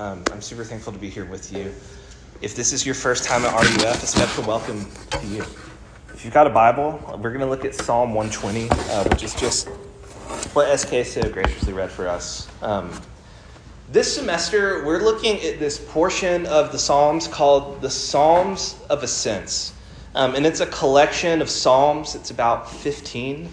[0.00, 1.74] Um, I'm super thankful to be here with you.
[2.40, 5.42] If this is your first time at RUF, a special welcome to you.
[6.14, 9.34] If you've got a Bible, we're going to look at Psalm 120, uh, which is
[9.34, 9.68] just
[10.54, 12.48] what SK so graciously read for us.
[12.62, 12.98] Um,
[13.90, 19.74] this semester, we're looking at this portion of the Psalms called the Psalms of Ascents.
[20.14, 23.50] Um, and it's a collection of Psalms, it's about 15.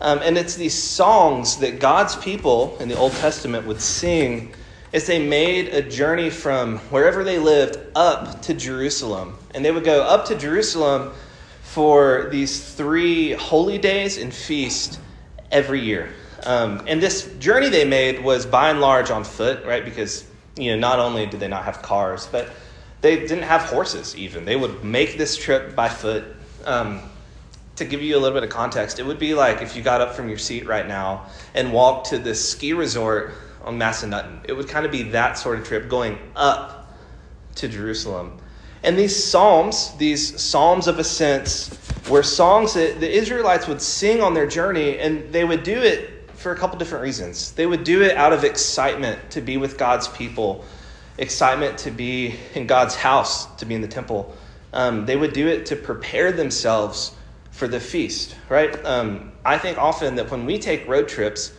[0.00, 4.54] Um, and it's these songs that God's people in the Old Testament would sing
[4.92, 9.38] as they made a journey from wherever they lived up to Jerusalem.
[9.54, 11.12] And they would go up to Jerusalem
[11.62, 14.98] for these three holy days and feast
[15.52, 16.10] every year.
[16.44, 19.84] Um, and this journey they made was by and large on foot, right?
[19.84, 20.24] Because,
[20.56, 22.48] you know, not only did they not have cars, but
[23.00, 24.44] they didn't have horses even.
[24.44, 26.24] They would make this trip by foot.
[26.64, 27.02] Um,
[27.76, 30.02] to give you a little bit of context, it would be like if you got
[30.02, 33.32] up from your seat right now and walked to this ski resort
[33.64, 34.40] on Massanutten.
[34.44, 36.94] It would kind of be that sort of trip going up
[37.56, 38.38] to Jerusalem.
[38.82, 44.32] And these psalms, these psalms of ascents, were songs that the Israelites would sing on
[44.32, 47.52] their journey, and they would do it for a couple different reasons.
[47.52, 50.64] They would do it out of excitement to be with God's people,
[51.18, 54.34] excitement to be in God's house, to be in the temple.
[54.72, 57.14] Um, they would do it to prepare themselves
[57.50, 58.82] for the feast, right?
[58.86, 61.52] Um, I think often that when we take road trips,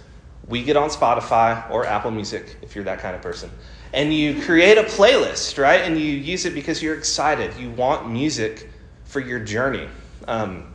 [0.52, 3.50] we get on Spotify or Apple Music if you're that kind of person.
[3.94, 5.82] And you create a playlist, right?
[5.82, 7.56] And you use it because you're excited.
[7.58, 8.70] You want music
[9.06, 9.88] for your journey.
[10.28, 10.74] Um,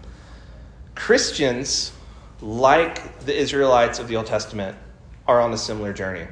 [0.95, 1.93] Christians,
[2.41, 4.77] like the Israelites of the Old Testament,
[5.29, 6.27] are on a similar journey.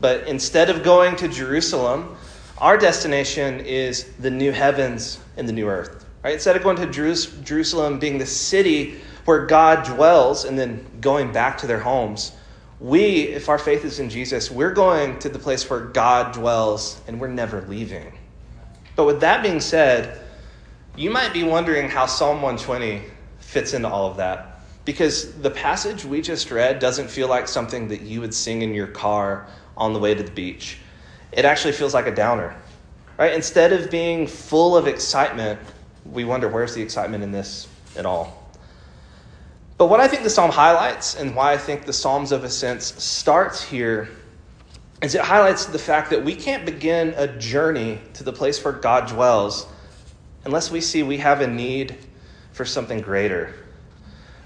[0.00, 2.16] But instead of going to Jerusalem,
[2.58, 6.06] our destination is the new heavens and the new earth.
[6.24, 6.34] Right?
[6.34, 11.58] Instead of going to Jerusalem being the city where God dwells and then going back
[11.58, 12.32] to their homes,
[12.80, 17.00] we, if our faith is in Jesus, we're going to the place where God dwells
[17.06, 18.12] and we're never leaving.
[18.96, 20.20] But with that being said,
[20.96, 23.02] you might be wondering how Psalm 120
[23.38, 24.60] fits into all of that.
[24.84, 28.74] Because the passage we just read doesn't feel like something that you would sing in
[28.74, 29.46] your car
[29.76, 30.78] on the way to the beach.
[31.32, 32.54] It actually feels like a downer.
[33.18, 33.32] Right?
[33.32, 35.58] Instead of being full of excitement,
[36.04, 38.43] we wonder where's the excitement in this at all?
[39.84, 43.04] But what I think the psalm highlights, and why I think the Psalms of Ascents
[43.04, 44.08] starts here,
[45.02, 48.72] is it highlights the fact that we can't begin a journey to the place where
[48.72, 49.66] God dwells
[50.46, 51.98] unless we see we have a need
[52.52, 53.52] for something greater.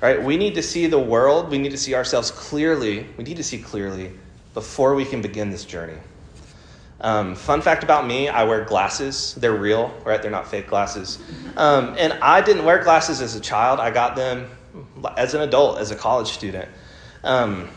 [0.01, 0.21] Right?
[0.21, 3.45] We need to see the world, we need to see ourselves clearly, we need to
[3.45, 4.11] see clearly
[4.55, 5.99] before we can begin this journey.
[7.01, 9.37] Um, fun fact about me, I wear glasses.
[9.37, 10.21] They're real, right?
[10.21, 11.21] They're not fake glasses.
[11.57, 13.79] Um, and I didn't wear glasses as a child.
[13.79, 14.51] I got them
[15.17, 16.69] as an adult, as a college student.
[17.25, 17.69] Um,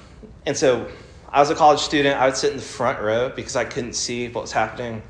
[0.46, 0.90] and so
[1.30, 2.20] I was a college student.
[2.20, 5.02] I would sit in the front row because I couldn't see what was happening.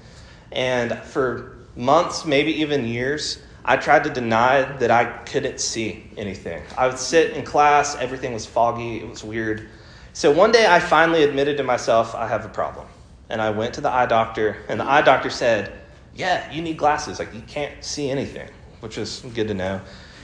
[0.51, 6.63] And for months, maybe even years, I tried to deny that I couldn't see anything.
[6.77, 9.69] I would sit in class, everything was foggy, it was weird.
[10.13, 12.87] So one day I finally admitted to myself, I have a problem.
[13.29, 15.71] And I went to the eye doctor, and the eye doctor said,
[16.13, 17.17] Yeah, you need glasses.
[17.17, 18.49] Like, you can't see anything,
[18.81, 19.79] which is good to know.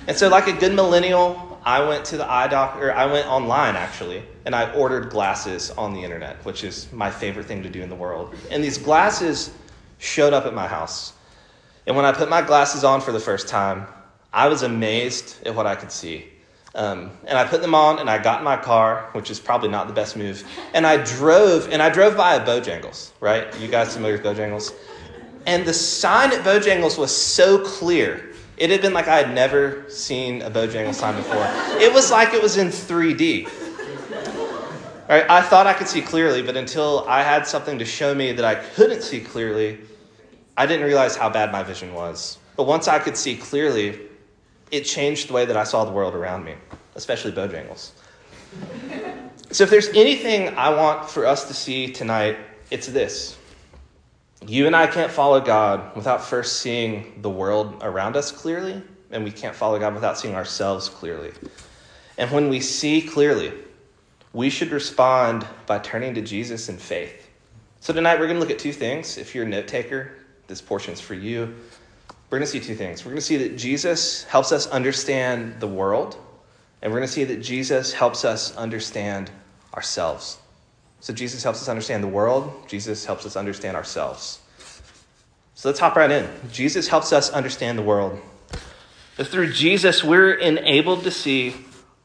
[0.08, 3.76] And so, like a good millennial, I went to the eye doctor, I went online
[3.76, 7.82] actually, and I ordered glasses on the internet, which is my favorite thing to do
[7.82, 8.34] in the world.
[8.50, 9.52] And these glasses
[9.98, 11.12] showed up at my house.
[11.86, 13.86] And when I put my glasses on for the first time,
[14.32, 16.30] I was amazed at what I could see.
[16.74, 19.68] Um, and I put them on and I got in my car, which is probably
[19.68, 20.50] not the best move.
[20.74, 23.46] And I drove, and I drove by a Bojangles, right?
[23.60, 24.74] You guys familiar with Bojangles?
[25.46, 29.88] And the sign at Bojangles was so clear it had been like I had never
[29.90, 31.46] seen a Bojangles sign before.
[31.80, 33.48] It was like it was in 3D.
[35.08, 35.30] Right?
[35.30, 38.44] I thought I could see clearly, but until I had something to show me that
[38.44, 39.80] I couldn't see clearly,
[40.58, 42.40] I didn't realize how bad my vision was.
[42.58, 44.00] But once I could see clearly,
[44.72, 46.56] it changed the way that I saw the world around me,
[46.96, 47.92] especially Bojangles.
[49.52, 52.38] so if there's anything I want for us to see tonight,
[52.70, 53.37] it's this.
[54.46, 59.24] You and I can't follow God without first seeing the world around us clearly, and
[59.24, 61.32] we can't follow God without seeing ourselves clearly.
[62.18, 63.52] And when we see clearly,
[64.34, 67.30] we should respond by turning to Jesus in faith.
[67.80, 69.18] So tonight we're going to look at two things.
[69.18, 70.12] If you're a note taker,
[70.48, 71.56] this portion's for you.
[72.30, 73.06] We're going to see two things.
[73.06, 76.18] We're going to see that Jesus helps us understand the world,
[76.82, 79.32] and we're going to see that Jesus helps us understand
[79.74, 80.38] ourselves.
[81.00, 84.40] So Jesus helps us understand the world, Jesus helps us understand ourselves.
[85.56, 86.30] So let's hop right in.
[86.52, 88.20] Jesus helps us understand the world.
[89.16, 91.56] But through Jesus, we're enabled to see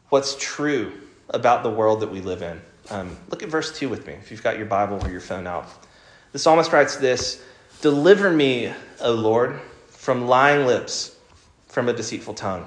[0.09, 0.93] what's true
[1.29, 2.61] about the world that we live in.
[2.91, 5.47] Um, look at verse 2 with me, if you've got your Bible or your phone
[5.47, 5.67] out.
[6.33, 7.43] The psalmist writes this
[7.83, 11.15] Deliver me, O Lord, from lying lips,
[11.69, 12.67] from a deceitful tongue.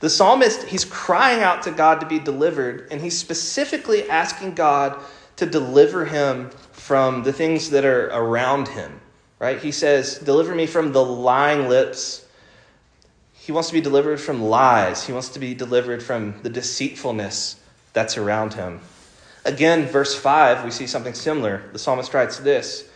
[0.00, 5.00] The psalmist, he's crying out to God to be delivered, and he's specifically asking God
[5.36, 9.00] to deliver him from the things that are around him,
[9.38, 9.60] right?
[9.60, 12.24] He says, Deliver me from the lying lips.
[13.32, 17.60] He wants to be delivered from lies, he wants to be delivered from the deceitfulness
[17.92, 18.80] that's around him.
[19.44, 21.62] Again, verse 5, we see something similar.
[21.72, 22.88] The psalmist writes this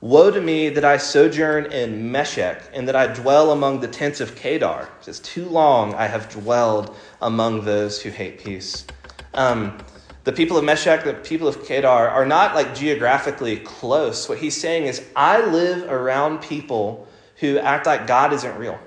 [0.00, 4.20] Woe to me that I sojourn in Meshech, and that I dwell among the tents
[4.20, 4.88] of Kedar.
[5.00, 8.86] It says, Too long I have dwelled among those who hate peace.
[9.34, 9.76] Um,
[10.24, 14.28] the people of Meshech, the people of Kedar, are not like geographically close.
[14.28, 18.78] What he's saying is, I live around people who act like God isn't real.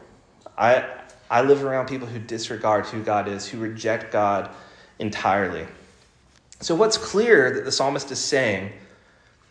[0.57, 0.85] I,
[1.29, 4.49] I live around people who disregard who God is, who reject God
[4.99, 5.65] entirely.
[6.59, 8.71] So, what's clear that the psalmist is saying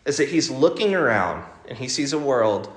[0.05, 2.71] is that he's looking around and he sees a world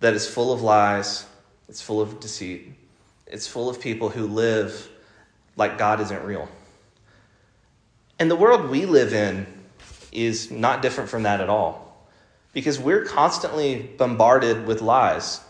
[0.00, 1.24] that is full of lies,
[1.68, 2.74] it's full of deceit,
[3.26, 4.90] it's full of people who live
[5.56, 6.48] like God isn't real.
[8.18, 9.46] And the world we live in
[10.12, 11.84] is not different from that at all
[12.52, 15.40] because we're constantly bombarded with lies.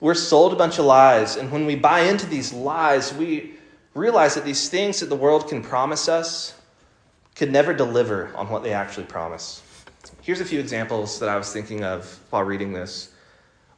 [0.00, 3.54] We're sold a bunch of lies, and when we buy into these lies, we
[3.94, 6.54] realize that these things that the world can promise us
[7.34, 9.62] could never deliver on what they actually promise.
[10.20, 13.12] Here's a few examples that I was thinking of while reading this.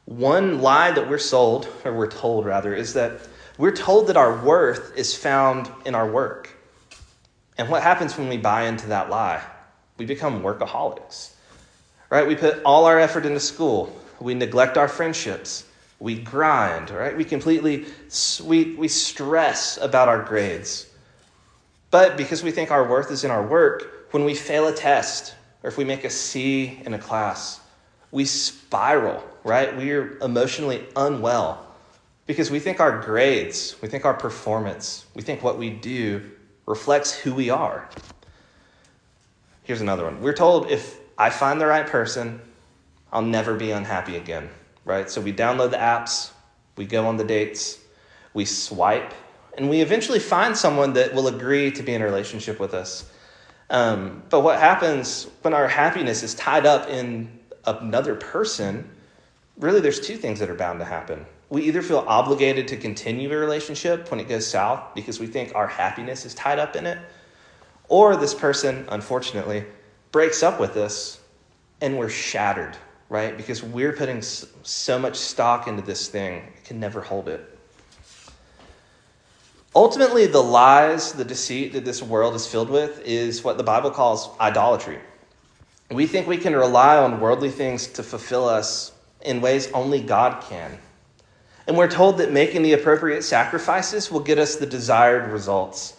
[0.05, 3.21] One lie that we're sold, or we're told rather, is that
[3.57, 6.56] we're told that our worth is found in our work.
[7.57, 9.43] And what happens when we buy into that lie?
[9.97, 11.31] We become workaholics.
[12.09, 12.27] Right?
[12.27, 13.95] We put all our effort into school.
[14.19, 15.65] We neglect our friendships.
[15.99, 17.17] We grind, right?
[17.17, 17.85] We completely
[18.43, 20.87] we, we stress about our grades.
[21.89, 25.35] But because we think our worth is in our work, when we fail a test
[25.63, 27.59] or if we make a C in a class,
[28.11, 29.75] we spiral, right?
[29.75, 31.65] We're emotionally unwell
[32.27, 36.29] because we think our grades, we think our performance, we think what we do
[36.67, 37.89] reflects who we are.
[39.63, 40.21] Here's another one.
[40.21, 42.39] We're told if I find the right person,
[43.11, 44.49] I'll never be unhappy again,
[44.85, 45.09] right?
[45.09, 46.31] So we download the apps,
[46.75, 47.79] we go on the dates,
[48.33, 49.13] we swipe,
[49.57, 53.09] and we eventually find someone that will agree to be in a relationship with us.
[53.69, 58.89] Um, but what happens when our happiness is tied up in another person,
[59.57, 61.25] really, there's two things that are bound to happen.
[61.49, 65.55] We either feel obligated to continue a relationship when it goes south because we think
[65.55, 66.97] our happiness is tied up in it,
[67.87, 69.63] or this person, unfortunately,
[70.11, 71.21] breaks up with us
[71.79, 72.75] and we're shattered,
[73.07, 73.37] right?
[73.37, 77.57] Because we're putting so much stock into this thing, it can never hold it.
[79.75, 83.91] Ultimately, the lies, the deceit that this world is filled with is what the Bible
[83.91, 84.99] calls idolatry.
[85.91, 88.91] We think we can rely on worldly things to fulfill us
[89.21, 90.79] in ways only God can.
[91.67, 95.97] And we're told that making the appropriate sacrifices will get us the desired results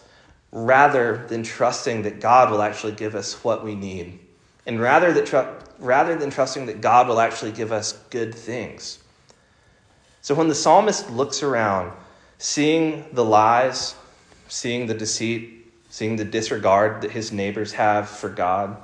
[0.51, 4.19] rather than trusting that God will actually give us what we need.
[4.65, 8.97] And rather, that tr- rather than trusting that God will actually give us good things.
[10.21, 11.91] So when the psalmist looks around,
[12.39, 13.95] seeing the lies,
[14.47, 18.75] seeing the deceit, seeing the disregard that his neighbors have for God,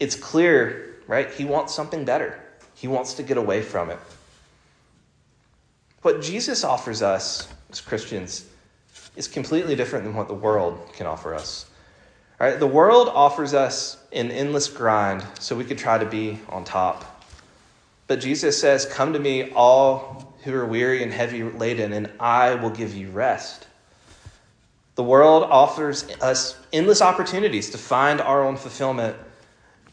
[0.00, 1.30] it's clear, right?
[1.30, 2.40] He wants something better.
[2.74, 3.98] He wants to get away from it.
[6.04, 8.44] What Jesus offers us as Christians
[9.16, 11.64] is completely different than what the world can offer us.
[12.38, 16.38] All right, the world offers us an endless grind so we could try to be
[16.50, 17.24] on top.
[18.06, 22.54] But Jesus says, Come to me, all who are weary and heavy laden, and I
[22.56, 23.66] will give you rest.
[24.96, 29.16] The world offers us endless opportunities to find our own fulfillment.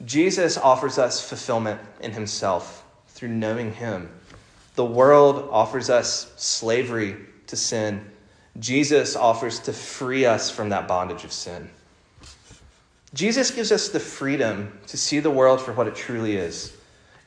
[0.03, 4.09] Jesus offers us fulfillment in himself through knowing him.
[4.75, 8.05] The world offers us slavery to sin.
[8.59, 11.69] Jesus offers to free us from that bondage of sin.
[13.13, 16.75] Jesus gives us the freedom to see the world for what it truly is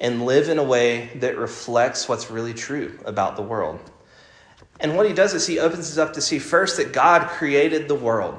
[0.01, 3.79] and live in a way that reflects what's really true about the world.
[4.81, 7.87] And what he does is he opens us up to see first that God created
[7.87, 8.39] the world,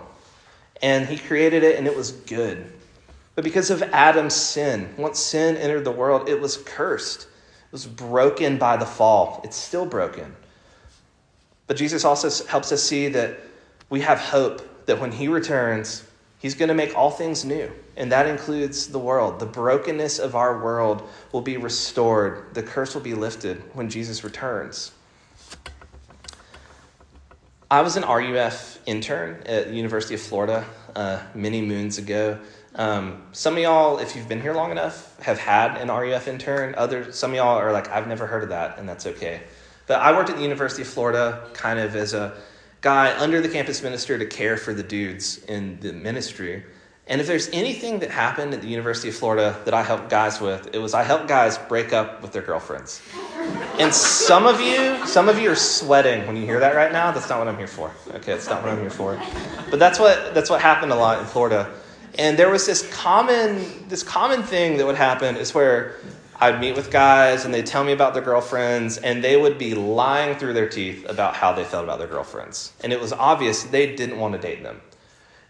[0.81, 2.71] and he created it and it was good.
[3.35, 7.27] But because of Adam's sin, once sin entered the world, it was cursed.
[7.75, 9.41] Was broken by the fall.
[9.43, 10.33] It's still broken.
[11.67, 13.37] But Jesus also helps us see that
[13.89, 16.05] we have hope that when he returns,
[16.45, 19.39] He's going to make all things new, and that includes the world.
[19.39, 21.01] The brokenness of our world
[21.31, 24.91] will be restored, the curse will be lifted when Jesus returns.
[27.71, 30.65] I was an RUF intern at University of Florida
[30.95, 32.39] uh, many moons ago.
[32.75, 36.75] Um, some of y'all, if you've been here long enough, have had an RUF intern.
[36.75, 39.41] Other, some of y'all are like, I've never heard of that, and that's okay.
[39.87, 42.35] But I worked at the University of Florida kind of as a
[42.81, 46.65] guy under the campus minister to care for the dudes in the ministry.
[47.07, 50.41] And if there's anything that happened at the University of Florida that I helped guys
[50.41, 53.01] with, it was I helped guys break up with their girlfriends.
[53.79, 57.11] And some of you, some of you are sweating when you hear that right now.
[57.11, 57.91] That's not what I'm here for.
[58.09, 59.21] Okay, that's not what I'm here for.
[59.69, 61.71] But that's what that's what happened a lot in Florida.
[62.17, 65.97] And there was this common this common thing that would happen is where
[66.39, 69.73] I'd meet with guys and they'd tell me about their girlfriends and they would be
[69.73, 72.73] lying through their teeth about how they felt about their girlfriends.
[72.83, 74.81] And it was obvious they didn't want to date them.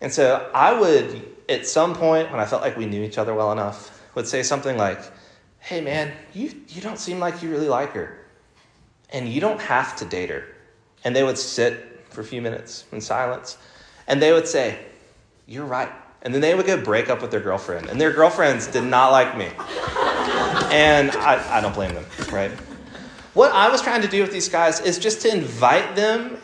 [0.01, 3.33] And so I would, at some point when I felt like we knew each other
[3.33, 4.99] well enough, would say something like,
[5.59, 8.19] Hey man, you, you don't seem like you really like her.
[9.09, 10.45] And you don't have to date her.
[11.03, 13.57] And they would sit for a few minutes in silence
[14.07, 14.77] and they would say,
[15.47, 15.91] You're right.
[16.25, 17.87] And then they would go break up with their girlfriend.
[17.87, 19.45] And their girlfriends did not like me.
[20.71, 22.51] And I, I don't blame them, right?
[23.35, 26.37] What I was trying to do with these guys is just to invite them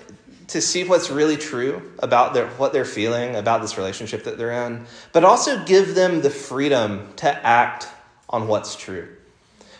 [0.50, 4.68] to see what's really true about their, what they're feeling about this relationship that they're
[4.68, 7.88] in, but also give them the freedom to act
[8.30, 9.08] on what's true.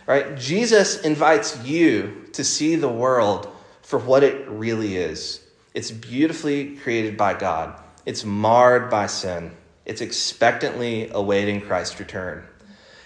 [0.08, 0.36] Right?
[0.36, 3.54] Jesus invites you to see the world
[3.84, 5.46] for what it really is.
[5.76, 7.80] It's beautifully created by God.
[8.06, 9.52] It's marred by sin.
[9.92, 12.46] It's expectantly awaiting Christ's return.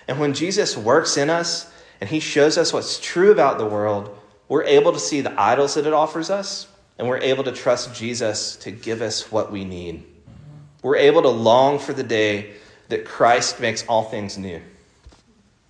[0.07, 1.67] And when Jesus works in us
[1.99, 4.15] and he shows us what's true about the world,
[4.49, 6.67] we're able to see the idols that it offers us,
[6.99, 10.03] and we're able to trust Jesus to give us what we need.
[10.83, 12.53] We're able to long for the day
[12.89, 14.61] that Christ makes all things new.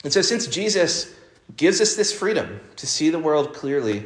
[0.03, 1.15] And so, since Jesus
[1.55, 4.03] gives us this freedom to see the world clearly,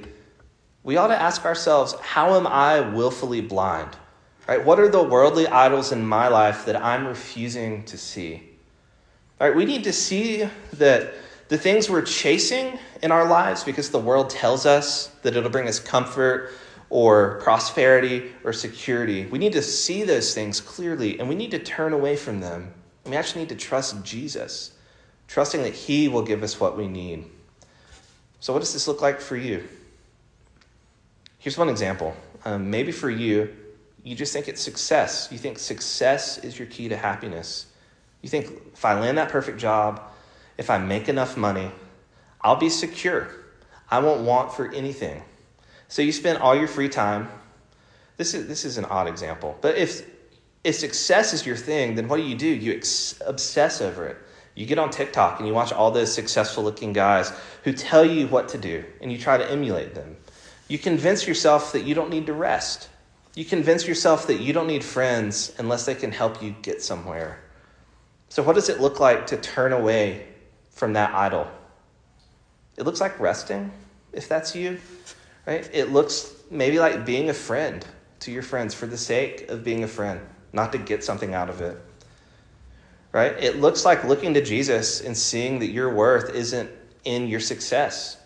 [0.83, 3.97] we ought to ask ourselves how am I willfully blind?
[4.49, 4.65] Right?
[4.65, 8.49] What are the worldly idols in my life that I'm refusing to see?
[9.39, 11.13] All right, we need to see that
[11.49, 15.67] the things we're chasing in our lives because the world tells us that it'll bring
[15.67, 16.49] us comfort
[16.89, 19.27] or prosperity or security.
[19.27, 22.73] We need to see those things clearly and we need to turn away from them.
[23.05, 24.71] We actually need to trust Jesus,
[25.27, 27.25] trusting that He will give us what we need.
[28.39, 29.69] So, what does this look like for you?
[31.37, 32.15] Here's one example.
[32.45, 33.55] Um, maybe for you,
[34.09, 35.27] you just think it's success.
[35.31, 37.67] You think success is your key to happiness.
[38.23, 40.01] You think if I land that perfect job,
[40.57, 41.71] if I make enough money,
[42.41, 43.29] I'll be secure.
[43.91, 45.21] I won't want for anything.
[45.89, 47.29] So you spend all your free time.
[48.17, 50.09] This is, this is an odd example, but if,
[50.63, 52.47] if success is your thing, then what do you do?
[52.47, 54.17] You ex- obsess over it.
[54.55, 57.31] You get on TikTok and you watch all those successful looking guys
[57.63, 60.17] who tell you what to do, and you try to emulate them.
[60.67, 62.89] You convince yourself that you don't need to rest.
[63.35, 67.39] You convince yourself that you don't need friends unless they can help you get somewhere.
[68.29, 70.27] So, what does it look like to turn away
[70.71, 71.47] from that idol?
[72.77, 73.71] It looks like resting,
[74.13, 74.79] if that's you,
[75.45, 75.69] right?
[75.73, 77.85] It looks maybe like being a friend
[78.21, 80.21] to your friends for the sake of being a friend,
[80.53, 81.77] not to get something out of it,
[83.11, 83.31] right?
[83.39, 86.69] It looks like looking to Jesus and seeing that your worth isn't
[87.03, 88.17] in your success,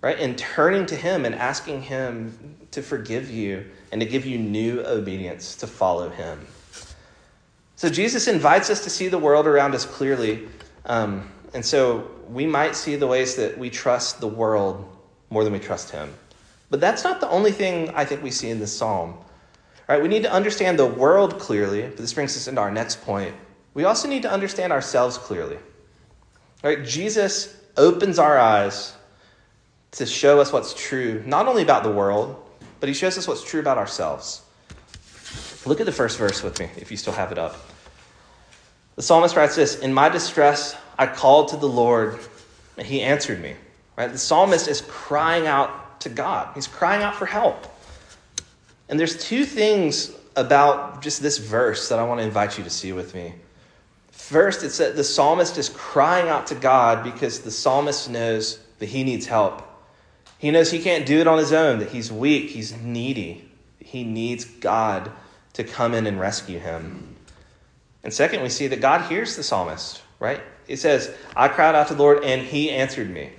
[0.00, 0.18] right?
[0.18, 4.80] And turning to Him and asking Him to forgive you and to give you new
[4.80, 6.46] obedience to follow Him.
[7.76, 10.48] So Jesus invites us to see the world around us clearly.
[10.86, 14.88] Um, and so we might see the ways that we trust the world
[15.30, 16.12] more than we trust Him.
[16.70, 19.18] But that's not the only thing I think we see in this psalm.
[19.88, 23.02] Right, we need to understand the world clearly, but this brings us into our next
[23.02, 23.32] point.
[23.72, 25.58] We also need to understand ourselves clearly.
[26.64, 28.94] Right, Jesus opens our eyes
[29.96, 32.36] to show us what's true, not only about the world,
[32.80, 34.42] but he shows us what's true about ourselves.
[35.64, 37.56] Look at the first verse with me, if you still have it up.
[38.94, 42.18] The psalmist writes this In my distress, I called to the Lord,
[42.76, 43.56] and he answered me.
[43.96, 44.12] Right?
[44.12, 47.66] The psalmist is crying out to God, he's crying out for help.
[48.88, 52.70] And there's two things about just this verse that I want to invite you to
[52.70, 53.34] see with me.
[54.12, 58.86] First, it's that the psalmist is crying out to God because the psalmist knows that
[58.86, 59.62] he needs help.
[60.38, 63.50] He knows he can't do it on his own, that he's weak, he's needy.
[63.78, 65.10] He needs God
[65.54, 67.16] to come in and rescue him.
[68.02, 70.40] And second, we see that God hears the psalmist, right?
[70.68, 73.30] It says, I cried out to the Lord and he answered me,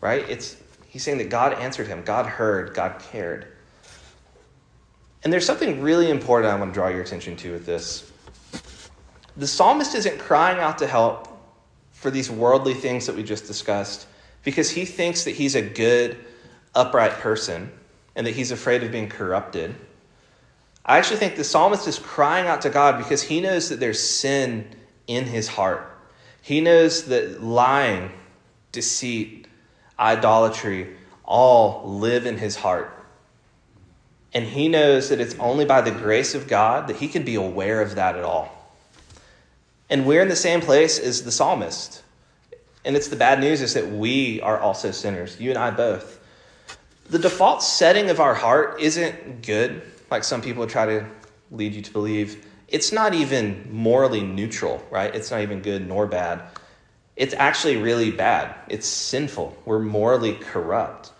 [0.00, 0.28] right?
[0.28, 0.56] It's,
[0.88, 3.46] he's saying that God answered him, God heard, God cared.
[5.24, 8.10] And there's something really important I want to draw your attention to with this.
[9.36, 11.28] The psalmist isn't crying out to help
[11.92, 14.06] for these worldly things that we just discussed
[14.44, 16.16] because he thinks that he's a good,
[16.76, 17.72] upright person
[18.14, 19.74] and that he's afraid of being corrupted.
[20.84, 24.00] I actually think the psalmist is crying out to God because he knows that there's
[24.00, 24.68] sin
[25.08, 25.90] in his heart.
[26.42, 28.12] He knows that lying,
[28.70, 29.48] deceit,
[29.98, 32.92] idolatry all live in his heart.
[34.32, 37.34] And he knows that it's only by the grace of God that he can be
[37.34, 38.52] aware of that at all.
[39.88, 42.02] And we're in the same place as the psalmist.
[42.84, 46.15] And it's the bad news is that we are also sinners, you and I both.
[47.08, 51.06] The default setting of our heart isn't good, like some people try to
[51.52, 52.44] lead you to believe.
[52.68, 55.14] It's not even morally neutral, right?
[55.14, 56.42] It's not even good nor bad.
[57.14, 58.54] It's actually really bad.
[58.68, 59.56] It's sinful.
[59.64, 61.12] We're morally corrupt,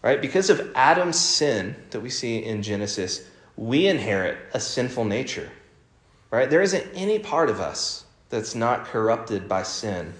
[0.00, 0.20] right?
[0.20, 5.50] Because of Adam's sin that we see in Genesis, we inherit a sinful nature,
[6.30, 6.48] right?
[6.48, 10.14] There isn't any part of us that's not corrupted by sin.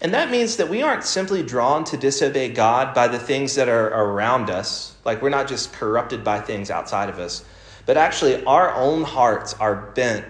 [0.00, 3.68] And that means that we aren't simply drawn to disobey God by the things that
[3.68, 4.94] are around us.
[5.04, 7.44] Like we're not just corrupted by things outside of us,
[7.86, 10.24] but actually our own hearts are bent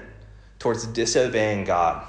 [0.59, 2.06] towards disobeying God.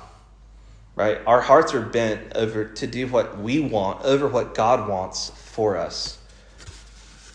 [0.95, 1.19] Right?
[1.27, 5.75] Our hearts are bent over to do what we want over what God wants for
[5.75, 6.17] us.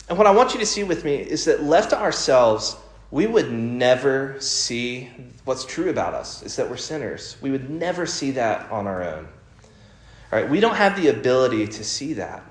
[0.09, 2.75] And what I want you to see with me is that left to ourselves,
[3.11, 5.09] we would never see
[5.45, 7.37] what's true about us is that we're sinners.
[7.41, 9.27] We would never see that on our own.
[10.31, 10.49] Right?
[10.49, 12.43] We don't have the ability to see that.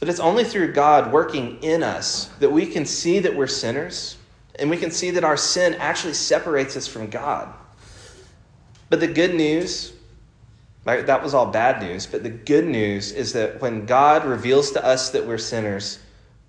[0.00, 4.16] But it's only through God working in us that we can see that we're sinners
[4.58, 7.52] and we can see that our sin actually separates us from God.
[8.90, 9.92] But the good news,
[10.84, 14.72] right, that was all bad news, but the good news is that when God reveals
[14.72, 15.98] to us that we're sinners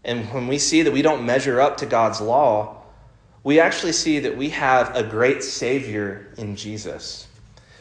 [0.03, 2.84] and when we see that we don't measure up to God's law,
[3.43, 7.27] we actually see that we have a great Savior in Jesus.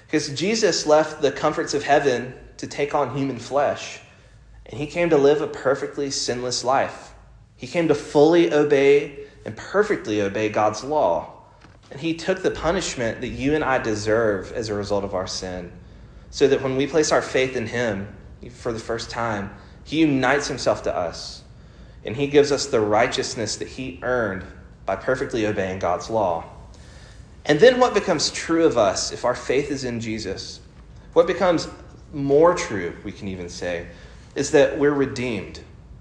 [0.06, 4.00] Because Jesus left the comforts of heaven to take on human flesh.
[4.66, 7.14] And he came to live a perfectly sinless life.
[7.56, 11.32] He came to fully obey and perfectly obey God's law.
[11.90, 15.26] And he took the punishment that you and I deserve as a result of our
[15.26, 15.72] sin.
[16.30, 18.14] So that when we place our faith in him
[18.50, 21.42] for the first time, he unites himself to us.
[22.04, 24.44] And he gives us the righteousness that he earned
[24.84, 26.44] by perfectly obeying God's law.
[27.46, 30.60] And then what becomes true of us if our faith is in Jesus?
[31.14, 31.66] What becomes
[32.12, 33.86] more true, we can even say,
[34.34, 35.60] is that we're redeemed.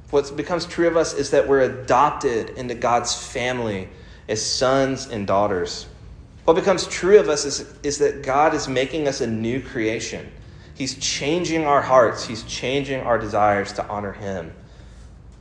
[0.10, 3.90] What becomes true of us is that we're adopted into God's family
[4.30, 5.88] as sons and daughters.
[6.46, 10.32] What becomes true of us is, is that God is making us a new creation.
[10.76, 14.54] He's changing our hearts, He's changing our desires to honor Him.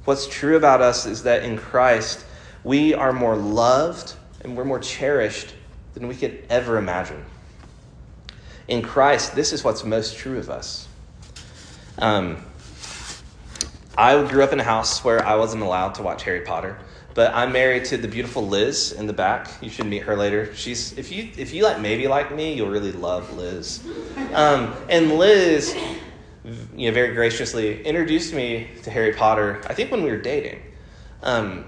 [0.05, 2.25] What's true about us is that in Christ,
[2.65, 5.55] we are more loved and we're more cherished
[5.95, 7.25] than we could ever imagine
[8.69, 10.89] in Christ, this is what's most true of us.
[11.99, 12.45] Um,
[13.97, 16.79] I grew up in a house where I wasn't allowed to watch Harry Potter,
[17.15, 19.49] but I'm married to the beautiful Liz in the back.
[19.63, 20.55] You should meet her later.
[20.55, 23.83] She's if you if you like maybe like me, you'll really love Liz.
[24.35, 25.75] Um, and Liz,
[26.77, 29.63] you know, very graciously introduced me to Harry Potter.
[29.67, 30.61] I think when we were dating.
[31.23, 31.65] Um,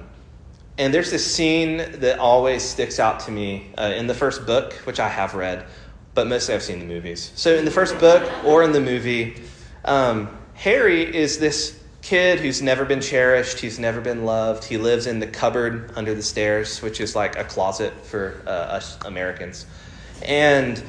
[0.77, 4.75] and there's this scene that always sticks out to me uh, in the first book,
[4.85, 5.67] which I have read,
[6.19, 7.31] but mostly I've seen the movies.
[7.37, 9.41] So in the first book or in the movie,
[9.85, 14.65] um, Harry is this kid who's never been cherished, he's never been loved.
[14.65, 18.51] He lives in the cupboard under the stairs, which is like a closet for uh,
[18.51, 19.67] us Americans.
[20.23, 20.83] And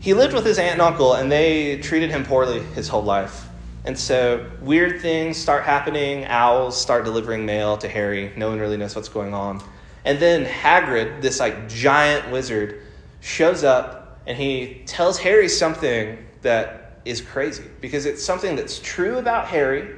[0.00, 3.48] he lived with his aunt and uncle, and they treated him poorly his whole life.
[3.84, 6.24] And so weird things start happening.
[6.24, 8.32] Owls start delivering mail to Harry.
[8.34, 9.62] No one really knows what's going on.
[10.06, 12.80] And then Hagrid, this like giant wizard,
[13.20, 19.18] shows up and he tells Harry something that is crazy because it's something that's true
[19.18, 19.96] about Harry,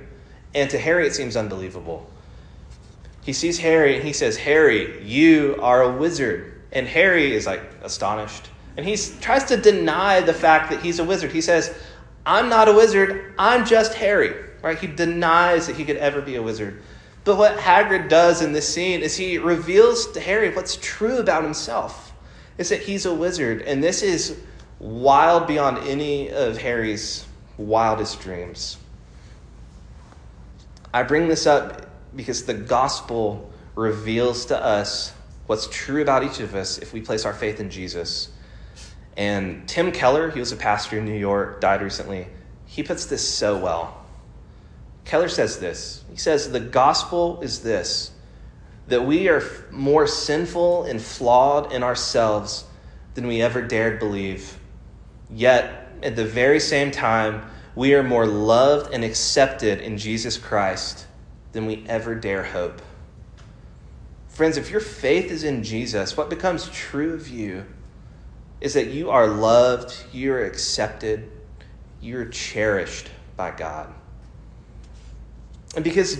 [0.55, 2.09] and to Harry it seems unbelievable.
[3.23, 6.61] He sees Harry and he says, Harry, you are a wizard.
[6.73, 8.49] And Harry is like astonished.
[8.77, 11.31] And he tries to deny the fact that he's a wizard.
[11.31, 11.75] He says,
[12.27, 14.35] I'm not a wizard, I'm just Harry.
[14.63, 14.79] Right?
[14.79, 16.83] He denies that he could ever be a wizard.
[17.25, 21.45] But what Hagrid does in this scene is he reveals to Harry what's true about
[21.45, 22.02] himself
[22.62, 24.40] is that he's a wizard, and this is
[24.79, 27.27] wild beyond any of Harry's
[27.59, 28.79] wildest dreams.
[30.94, 35.12] I bring this up because the gospel reveals to us
[35.46, 38.31] what's true about each of us if we place our faith in Jesus.
[39.16, 42.29] And Tim Keller, he was a pastor in New York, died recently.
[42.66, 43.98] He puts this so well.
[45.05, 48.12] Keller says this He says, The gospel is this
[48.88, 52.64] that we are more sinful and flawed in ourselves
[53.14, 54.59] than we ever dared believe.
[55.31, 61.07] Yet, at the very same time, we are more loved and accepted in Jesus Christ
[61.53, 62.83] than we ever dare hope.
[64.29, 67.64] Friends, if your faith is in Jesus, what becomes true of you
[68.61, 71.31] is that you are loved, you're accepted,
[72.01, 73.92] you're cherished by God.
[75.75, 76.18] And because,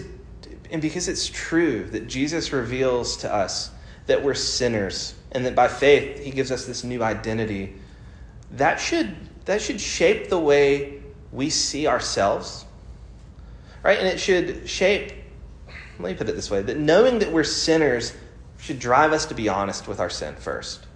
[0.73, 3.71] and because it's true that Jesus reveals to us
[4.07, 7.75] that we're sinners and that by faith he gives us this new identity,
[8.53, 12.65] that should, that should shape the way we see ourselves.
[13.83, 13.99] Right?
[13.99, 15.13] And it should shape,
[15.99, 18.15] let me put it this way, that knowing that we're sinners
[18.59, 20.87] should drive us to be honest with our sin first.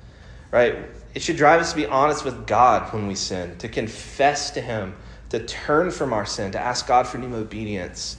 [0.51, 0.77] Right?
[1.15, 4.63] It should drive us to be honest with God when we sin, to confess to
[4.63, 4.97] Him,
[5.29, 8.17] to turn from our sin, to ask God for new obedience.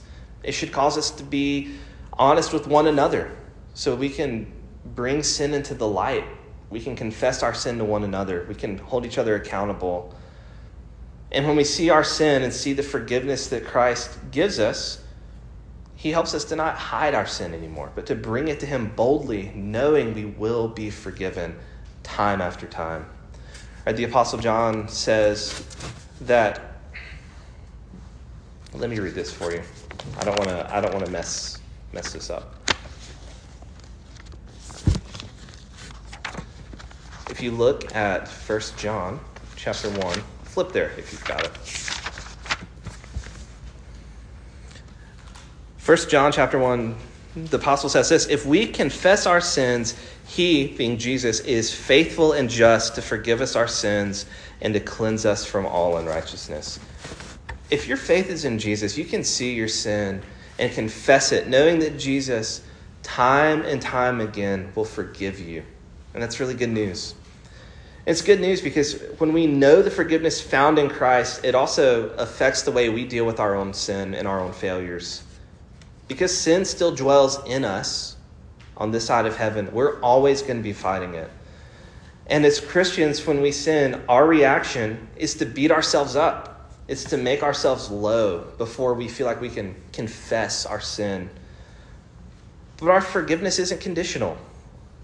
[0.48, 1.74] It should cause us to be
[2.14, 3.36] honest with one another
[3.74, 4.50] so we can
[4.82, 6.24] bring sin into the light.
[6.70, 8.46] We can confess our sin to one another.
[8.48, 10.14] We can hold each other accountable.
[11.30, 15.04] And when we see our sin and see the forgiveness that Christ gives us,
[15.96, 18.90] He helps us to not hide our sin anymore, but to bring it to Him
[18.96, 21.58] boldly, knowing we will be forgiven
[22.02, 23.04] time after time.
[23.84, 25.62] The Apostle John says
[26.22, 26.80] that.
[28.72, 29.62] Let me read this for you.
[30.16, 30.74] I don't want to.
[30.74, 31.60] I don't want to mess
[31.92, 32.54] mess this up.
[37.30, 39.20] If you look at 1 John
[39.54, 41.52] chapter 1, flip there if you've got it.
[45.86, 46.96] 1 John chapter 1,
[47.36, 49.94] the apostle says this If we confess our sins,
[50.26, 54.26] he, being Jesus, is faithful and just to forgive us our sins
[54.60, 56.80] and to cleanse us from all unrighteousness.
[57.70, 60.22] If your faith is in Jesus, you can see your sin
[60.58, 62.62] and confess it, knowing that Jesus,
[63.02, 65.62] time and time again, will forgive you.
[66.14, 67.14] And that's really good news.
[68.06, 72.62] It's good news because when we know the forgiveness found in Christ, it also affects
[72.62, 75.22] the way we deal with our own sin and our own failures.
[76.08, 78.16] Because sin still dwells in us,
[78.78, 81.30] on this side of heaven, we're always going to be fighting it.
[82.28, 86.57] And as Christians, when we sin, our reaction is to beat ourselves up.
[86.88, 91.28] It's to make ourselves low before we feel like we can confess our sin.
[92.78, 94.38] But our forgiveness isn't conditional.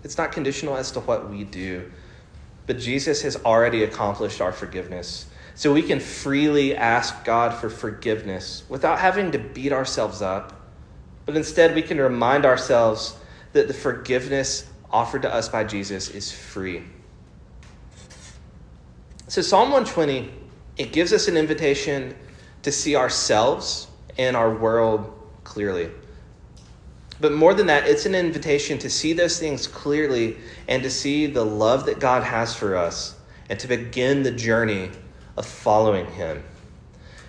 [0.02, 1.92] It's not conditional as to what we do.
[2.66, 5.26] But Jesus has already accomplished our forgiveness.
[5.54, 10.60] So we can freely ask God for forgiveness without having to beat ourselves up.
[11.26, 13.16] But instead, we can remind ourselves
[13.52, 16.82] that the forgiveness offered to us by Jesus is free.
[19.28, 20.30] So, Psalm 120,
[20.76, 22.14] it gives us an invitation
[22.62, 23.86] to see ourselves
[24.18, 25.12] and our world
[25.44, 25.90] clearly.
[27.20, 31.26] But more than that, it's an invitation to see those things clearly and to see
[31.26, 33.16] the love that God has for us
[33.48, 34.90] and to begin the journey
[35.36, 36.42] of following Him.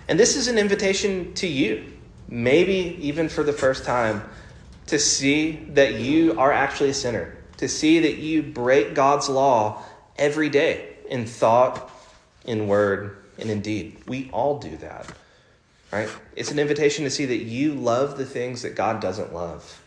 [0.08, 1.84] And this is an invitation to you,
[2.28, 4.22] maybe even for the first time,
[4.86, 9.82] to see that you are actually a sinner, to see that you break God's law
[10.16, 11.90] every day in thought,
[12.44, 13.98] in word, and indeed.
[14.06, 15.06] We all do that.
[15.92, 16.08] Right?
[16.34, 19.82] It's an invitation to see that you love the things that God doesn't love.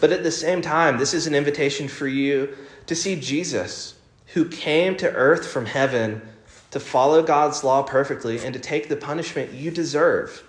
[0.00, 3.94] But at the same time, this is an invitation for you to see Jesus,
[4.28, 6.22] who came to earth from heaven
[6.70, 10.42] to follow God's law perfectly and to take the punishment you deserve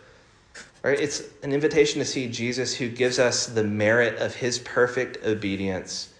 [0.83, 0.99] Right?
[0.99, 6.13] It's an invitation to see Jesus who gives us the merit of his perfect obedience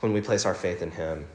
[0.00, 1.26] when we place our faith in him.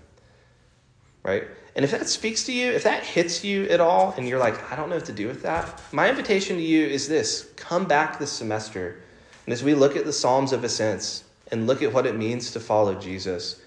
[1.23, 1.45] Right?
[1.75, 4.71] And if that speaks to you, if that hits you at all, and you're like,
[4.71, 7.85] I don't know what to do with that, my invitation to you is this come
[7.85, 9.01] back this semester.
[9.45, 12.51] And as we look at the Psalms of Ascents and look at what it means
[12.51, 13.61] to follow Jesus,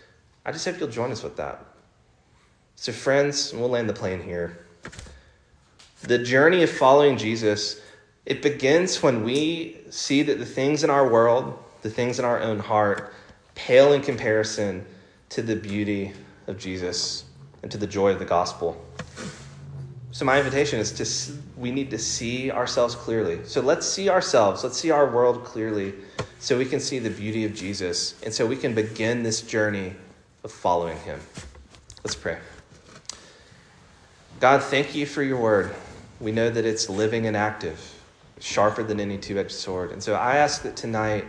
[0.46, 1.64] I just hope you'll join us with that.
[2.76, 4.64] So, friends, we'll land the plane here.
[6.02, 7.80] The journey of following Jesus
[8.24, 12.40] it begins when we see that the things in our world, the things in our
[12.40, 13.12] own heart,
[13.54, 14.84] pale in comparison
[15.30, 16.12] to the beauty
[16.46, 17.24] of Jesus
[17.62, 18.82] and to the joy of the gospel.
[20.10, 23.44] So my invitation is to we need to see ourselves clearly.
[23.44, 25.94] So let's see ourselves, let's see our world clearly
[26.38, 29.94] so we can see the beauty of Jesus and so we can begin this journey
[30.44, 31.20] of following him.
[32.04, 32.38] Let's pray.
[34.40, 35.74] God, thank you for your word.
[36.20, 37.94] We know that it's living and active
[38.40, 39.90] sharper than any two edged sword.
[39.90, 41.24] And so I ask that tonight,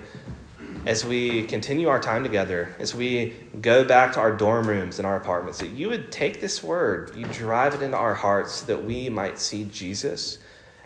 [0.90, 5.06] as we continue our time together, as we go back to our dorm rooms and
[5.06, 8.84] our apartments, that you would take this word, you drive it into our hearts that
[8.84, 10.40] we might see Jesus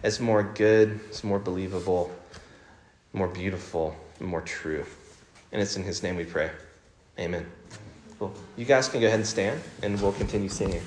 [0.03, 2.13] as more good, as more believable,
[3.13, 4.85] more beautiful, and more true.
[5.53, 6.51] And it's in his name we pray.
[7.17, 7.45] Amen.
[8.19, 8.33] Cool.
[8.57, 10.81] You guys can go ahead and stand, and we'll continue singing.